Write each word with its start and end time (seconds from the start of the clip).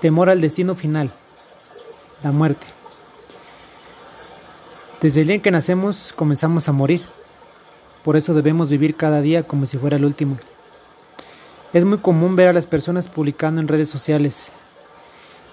Temor 0.00 0.30
al 0.30 0.40
destino 0.40 0.74
final, 0.74 1.10
la 2.24 2.32
muerte. 2.32 2.66
Desde 5.02 5.20
el 5.20 5.26
día 5.26 5.36
en 5.36 5.42
que 5.42 5.50
nacemos 5.50 6.12
comenzamos 6.16 6.68
a 6.68 6.72
morir. 6.72 7.02
Por 8.04 8.16
eso 8.16 8.32
debemos 8.32 8.70
vivir 8.70 8.96
cada 8.96 9.20
día 9.20 9.42
como 9.42 9.66
si 9.66 9.76
fuera 9.76 9.96
el 9.96 10.04
último. 10.06 10.38
Es 11.74 11.84
muy 11.84 11.98
común 11.98 12.34
ver 12.34 12.48
a 12.48 12.52
las 12.52 12.66
personas 12.66 13.08
publicando 13.08 13.60
en 13.60 13.68
redes 13.68 13.90
sociales 13.90 14.48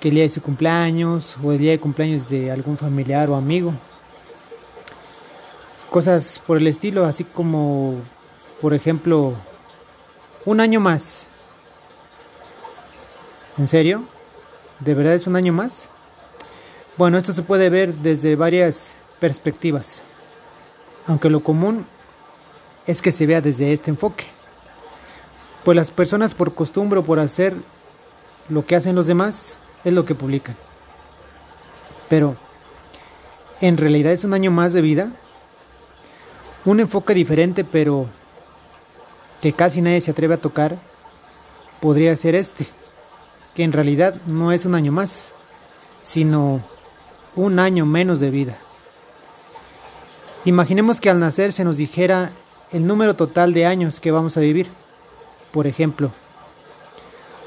que 0.00 0.08
el 0.08 0.14
día 0.14 0.22
de 0.22 0.28
su 0.28 0.40
cumpleaños 0.40 1.34
o 1.42 1.50
el 1.50 1.58
día 1.58 1.72
de 1.72 1.80
cumpleaños 1.80 2.28
de 2.28 2.52
algún 2.52 2.78
familiar 2.78 3.28
o 3.30 3.34
amigo. 3.34 3.72
Cosas 5.90 6.40
por 6.46 6.58
el 6.58 6.66
estilo, 6.68 7.04
así 7.06 7.24
como, 7.24 7.96
por 8.60 8.72
ejemplo, 8.72 9.34
un 10.44 10.60
año 10.60 10.78
más. 10.78 11.26
¿En 13.56 13.66
serio? 13.66 14.04
¿De 14.80 14.94
verdad 14.94 15.14
es 15.14 15.26
un 15.26 15.34
año 15.34 15.52
más? 15.52 15.88
Bueno, 16.96 17.18
esto 17.18 17.32
se 17.32 17.42
puede 17.42 17.68
ver 17.68 17.94
desde 17.94 18.36
varias 18.36 18.92
perspectivas, 19.18 20.00
aunque 21.06 21.30
lo 21.30 21.40
común 21.40 21.84
es 22.86 23.02
que 23.02 23.10
se 23.10 23.26
vea 23.26 23.40
desde 23.40 23.72
este 23.72 23.90
enfoque. 23.90 24.26
Pues 25.64 25.76
las 25.76 25.90
personas 25.90 26.32
por 26.32 26.54
costumbre 26.54 27.00
o 27.00 27.04
por 27.04 27.18
hacer 27.18 27.54
lo 28.48 28.64
que 28.64 28.76
hacen 28.76 28.94
los 28.94 29.08
demás 29.08 29.54
es 29.84 29.92
lo 29.92 30.04
que 30.04 30.14
publican. 30.14 30.56
Pero, 32.08 32.36
¿en 33.60 33.76
realidad 33.76 34.12
es 34.12 34.24
un 34.24 34.32
año 34.32 34.52
más 34.52 34.72
de 34.72 34.80
vida? 34.80 35.10
Un 36.64 36.80
enfoque 36.80 37.14
diferente 37.14 37.64
pero 37.64 38.06
que 39.42 39.52
casi 39.52 39.80
nadie 39.80 40.00
se 40.00 40.12
atreve 40.12 40.34
a 40.34 40.40
tocar 40.40 40.76
podría 41.80 42.16
ser 42.16 42.34
este 42.34 42.66
que 43.58 43.64
en 43.64 43.72
realidad 43.72 44.14
no 44.28 44.52
es 44.52 44.64
un 44.66 44.76
año 44.76 44.92
más, 44.92 45.32
sino 46.04 46.60
un 47.34 47.58
año 47.58 47.86
menos 47.86 48.20
de 48.20 48.30
vida. 48.30 48.56
Imaginemos 50.44 51.00
que 51.00 51.10
al 51.10 51.18
nacer 51.18 51.52
se 51.52 51.64
nos 51.64 51.76
dijera 51.76 52.30
el 52.70 52.86
número 52.86 53.16
total 53.16 53.52
de 53.54 53.66
años 53.66 53.98
que 53.98 54.12
vamos 54.12 54.36
a 54.36 54.42
vivir. 54.42 54.68
Por 55.50 55.66
ejemplo, 55.66 56.12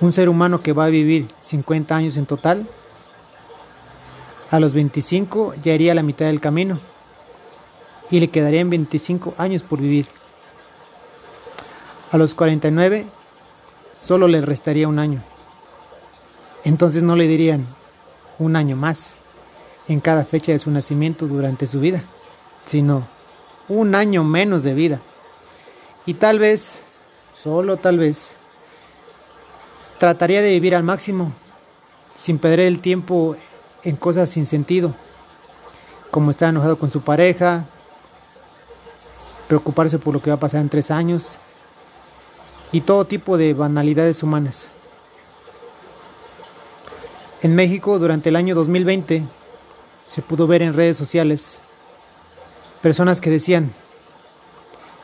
un 0.00 0.14
ser 0.14 0.30
humano 0.30 0.62
que 0.62 0.72
va 0.72 0.86
a 0.86 0.88
vivir 0.88 1.26
50 1.42 1.94
años 1.94 2.16
en 2.16 2.24
total, 2.24 2.66
a 4.50 4.58
los 4.60 4.72
25 4.72 5.56
ya 5.62 5.74
iría 5.74 5.92
a 5.92 5.94
la 5.94 6.02
mitad 6.02 6.24
del 6.24 6.40
camino 6.40 6.78
y 8.10 8.20
le 8.20 8.28
quedarían 8.28 8.70
25 8.70 9.34
años 9.36 9.62
por 9.62 9.78
vivir. 9.78 10.06
A 12.12 12.16
los 12.16 12.32
49 12.32 13.04
solo 14.02 14.26
le 14.26 14.40
restaría 14.40 14.88
un 14.88 15.00
año. 15.00 15.22
Entonces 16.68 17.02
no 17.02 17.16
le 17.16 17.26
dirían 17.26 17.66
un 18.38 18.54
año 18.54 18.76
más 18.76 19.14
en 19.88 20.00
cada 20.00 20.26
fecha 20.26 20.52
de 20.52 20.58
su 20.58 20.70
nacimiento 20.70 21.26
durante 21.26 21.66
su 21.66 21.80
vida, 21.80 22.02
sino 22.66 23.04
un 23.68 23.94
año 23.94 24.22
menos 24.22 24.64
de 24.64 24.74
vida. 24.74 25.00
Y 26.04 26.12
tal 26.12 26.38
vez, 26.38 26.80
solo 27.42 27.78
tal 27.78 27.96
vez, 27.96 28.32
trataría 29.96 30.42
de 30.42 30.50
vivir 30.50 30.76
al 30.76 30.82
máximo, 30.82 31.32
sin 32.22 32.38
perder 32.38 32.66
el 32.66 32.80
tiempo 32.80 33.34
en 33.82 33.96
cosas 33.96 34.28
sin 34.28 34.44
sentido, 34.44 34.94
como 36.10 36.32
estar 36.32 36.50
enojado 36.50 36.78
con 36.78 36.92
su 36.92 37.00
pareja, 37.00 37.64
preocuparse 39.46 39.98
por 39.98 40.12
lo 40.12 40.20
que 40.20 40.28
va 40.28 40.36
a 40.36 40.40
pasar 40.40 40.60
en 40.60 40.68
tres 40.68 40.90
años 40.90 41.38
y 42.72 42.82
todo 42.82 43.06
tipo 43.06 43.38
de 43.38 43.54
banalidades 43.54 44.22
humanas. 44.22 44.68
En 47.42 47.54
México, 47.54 47.98
durante 47.98 48.30
el 48.30 48.36
año 48.36 48.54
2020, 48.56 49.22
se 50.08 50.22
pudo 50.22 50.46
ver 50.46 50.62
en 50.62 50.74
redes 50.74 50.96
sociales 50.96 51.58
personas 52.82 53.20
que 53.20 53.30
decían, 53.30 53.72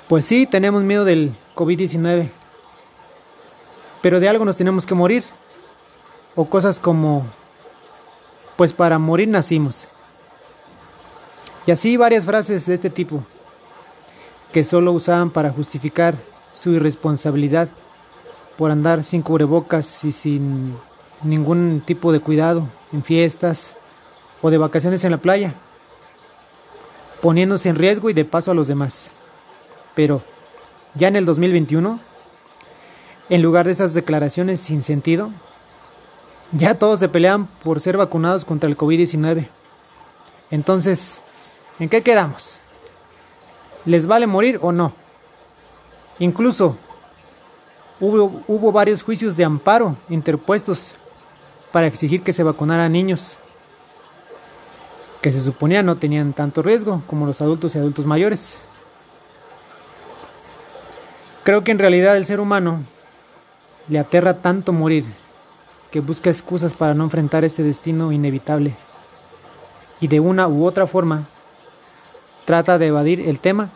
pues 0.09 0.25
sí, 0.25 0.47
tenemos 0.47 0.83
miedo 0.83 1.05
del 1.05 1.33
COVID-19, 1.55 2.29
pero 4.03 4.19
de 4.19 4.29
algo 4.29 4.45
nos 4.45 4.57
tenemos 4.57 4.85
que 4.85 4.95
morir. 4.95 5.25
O 6.37 6.47
cosas 6.47 6.81
como, 6.81 7.25
pues 8.57 8.73
para 8.73 8.99
morir 8.99 9.29
nacimos. 9.29 9.87
Y 11.67 11.71
así 11.71 11.97
varias 11.97 12.25
frases 12.25 12.67
de 12.67 12.75
este 12.75 12.91
tipo, 12.91 13.23
que 14.53 14.65
solo 14.65 14.91
usaban 14.93 15.31
para 15.31 15.51
justificar 15.51 16.17
su 16.61 16.73
irresponsabilidad 16.73 17.69
por 18.59 18.73
andar 18.73 19.05
sin 19.05 19.23
cubrebocas 19.23 20.03
y 20.05 20.11
sin 20.11 20.77
ningún 21.25 21.83
tipo 21.85 22.13
de 22.13 22.21
cuidado 22.21 22.69
en 22.93 23.03
fiestas 23.03 23.73
o 24.43 24.51
de 24.51 24.59
vacaciones 24.59 25.03
en 25.05 25.11
la 25.11 25.17
playa, 25.17 25.55
poniéndose 27.23 27.71
en 27.71 27.77
riesgo 27.77 28.11
y 28.11 28.13
de 28.13 28.25
paso 28.25 28.51
a 28.51 28.55
los 28.55 28.69
demás. 28.69 29.07
Pero, 29.95 30.23
ya 30.95 31.09
en 31.09 31.17
el 31.17 31.25
2021, 31.25 31.99
en 33.31 33.43
lugar 33.43 33.67
de 33.67 33.73
esas 33.73 33.95
declaraciones 33.95 34.61
sin 34.61 34.83
sentido, 34.83 35.31
ya 36.53 36.75
todos 36.75 37.01
se 37.01 37.09
pelean 37.09 37.47
por 37.47 37.81
ser 37.81 37.97
vacunados 37.97 38.45
contra 38.45 38.69
el 38.69 38.77
COVID-19. 38.77 39.49
Entonces, 40.51 41.21
¿en 41.81 41.89
qué 41.89 42.03
quedamos? 42.03 42.61
¿Les 43.87 44.07
vale 44.07 44.27
morir 44.27 44.59
o 44.63 44.73
no? 44.73 44.93
Incluso 46.19 46.77
hubo, 47.99 48.43
hubo 48.47 48.73
varios 48.73 49.03
juicios 49.03 49.37
de 49.37 49.45
amparo 49.45 49.97
interpuestos 50.09 50.95
para 51.75 51.89
exigir 51.89 52.23
que 52.23 52.33
se 52.33 52.45
vacunara 52.45 52.85
a 52.85 52.89
niños 52.89 53.37
que 55.21 55.33
se 55.33 55.43
suponía 55.43 55.83
no 55.83 55.97
tenían 55.97 56.33
tanto 56.33 56.63
riesgo 56.63 57.03
como 57.09 57.27
los 57.27 57.41
adultos 57.41 57.75
y 57.75 57.79
adultos 57.79 58.07
mayores. 58.07 58.61
Creo 61.43 61.65
que 61.65 61.73
en 61.73 61.81
realidad 61.81 62.17
el 62.17 62.27
ser 62.27 62.39
humano 62.39 62.85
le 63.89 63.99
aterra 63.99 64.35
tanto 64.35 64.73
morir 64.73 65.05
que 65.91 65.99
busca 65.99 66.31
excusas 66.31 66.75
para 66.75 66.95
no 66.95 67.03
enfrentar 67.03 67.43
este 67.45 67.65
destino 67.65 68.13
inevitable 68.13 68.73
y 70.01 70.07
de 70.07 70.21
una 70.21 70.47
u 70.47 70.65
otra 70.65 70.87
forma 70.87 71.25
trata 72.45 72.79
de 72.79 72.87
evadir 72.87 73.19
el 73.29 73.41
tema 73.41 73.71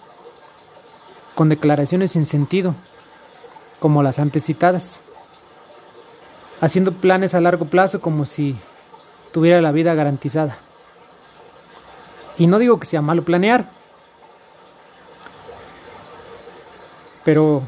con 1.34 1.48
declaraciones 1.48 2.12
sin 2.12 2.26
sentido, 2.26 2.76
como 3.80 4.04
las 4.04 4.20
antes 4.20 4.44
citadas 4.44 5.00
haciendo 6.60 6.92
planes 6.92 7.34
a 7.34 7.40
largo 7.40 7.66
plazo 7.66 8.00
como 8.00 8.24
si 8.24 8.56
tuviera 9.32 9.60
la 9.60 9.72
vida 9.72 9.94
garantizada. 9.94 10.56
Y 12.38 12.46
no 12.46 12.58
digo 12.58 12.78
que 12.78 12.86
sea 12.86 13.02
malo 13.02 13.22
planear, 13.22 13.64
pero 17.24 17.62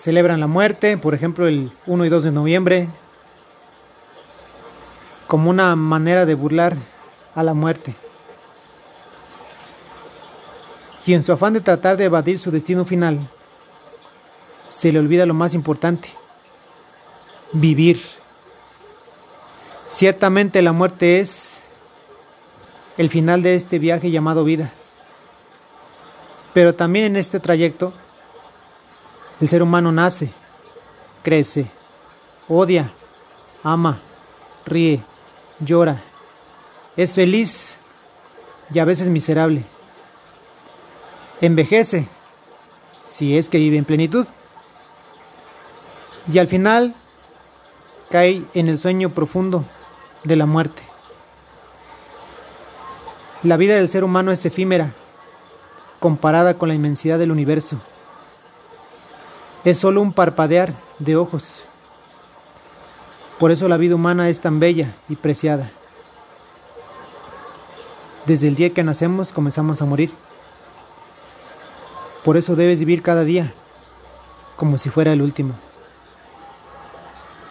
celebran 0.00 0.40
la 0.40 0.46
muerte, 0.46 0.96
por 0.96 1.14
ejemplo, 1.14 1.46
el 1.46 1.72
1 1.86 2.04
y 2.04 2.08
2 2.08 2.24
de 2.24 2.32
noviembre, 2.32 2.88
como 5.26 5.50
una 5.50 5.74
manera 5.76 6.26
de 6.26 6.34
burlar 6.34 6.76
a 7.34 7.42
la 7.42 7.54
muerte. 7.54 7.94
Y 11.06 11.14
en 11.14 11.22
su 11.22 11.32
afán 11.32 11.54
de 11.54 11.60
tratar 11.60 11.96
de 11.96 12.04
evadir 12.04 12.38
su 12.38 12.50
destino 12.50 12.84
final, 12.84 13.18
se 14.70 14.92
le 14.92 14.98
olvida 14.98 15.26
lo 15.26 15.34
más 15.34 15.54
importante, 15.54 16.10
vivir. 17.52 18.19
Ciertamente 20.00 20.62
la 20.62 20.72
muerte 20.72 21.20
es 21.20 21.56
el 22.96 23.10
final 23.10 23.42
de 23.42 23.54
este 23.54 23.78
viaje 23.78 24.10
llamado 24.10 24.44
vida. 24.44 24.72
Pero 26.54 26.74
también 26.74 27.04
en 27.04 27.16
este 27.16 27.38
trayecto 27.38 27.92
el 29.42 29.48
ser 29.50 29.62
humano 29.62 29.92
nace, 29.92 30.30
crece, 31.22 31.66
odia, 32.48 32.90
ama, 33.62 33.98
ríe, 34.64 35.02
llora, 35.58 36.02
es 36.96 37.12
feliz 37.12 37.76
y 38.72 38.78
a 38.78 38.86
veces 38.86 39.08
miserable. 39.08 39.64
Envejece, 41.42 42.08
si 43.06 43.36
es 43.36 43.50
que 43.50 43.58
vive 43.58 43.76
en 43.76 43.84
plenitud. 43.84 44.26
Y 46.32 46.38
al 46.38 46.48
final 46.48 46.94
cae 48.10 48.42
en 48.54 48.68
el 48.68 48.78
sueño 48.78 49.10
profundo 49.10 49.62
de 50.24 50.36
la 50.36 50.46
muerte. 50.46 50.82
La 53.42 53.56
vida 53.56 53.74
del 53.74 53.88
ser 53.88 54.04
humano 54.04 54.32
es 54.32 54.44
efímera 54.44 54.92
comparada 55.98 56.54
con 56.54 56.68
la 56.68 56.74
inmensidad 56.74 57.18
del 57.18 57.30
universo. 57.30 57.76
Es 59.64 59.78
solo 59.78 60.02
un 60.02 60.12
parpadear 60.12 60.72
de 60.98 61.16
ojos. 61.16 61.62
Por 63.38 63.50
eso 63.50 63.68
la 63.68 63.76
vida 63.76 63.94
humana 63.94 64.28
es 64.28 64.40
tan 64.40 64.60
bella 64.60 64.94
y 65.08 65.16
preciada. 65.16 65.70
Desde 68.26 68.48
el 68.48 68.56
día 68.56 68.70
que 68.70 68.84
nacemos 68.84 69.32
comenzamos 69.32 69.80
a 69.80 69.86
morir. 69.86 70.10
Por 72.24 72.36
eso 72.36 72.56
debes 72.56 72.80
vivir 72.80 73.02
cada 73.02 73.24
día 73.24 73.52
como 74.56 74.76
si 74.76 74.90
fuera 74.90 75.14
el 75.14 75.22
último. 75.22 75.54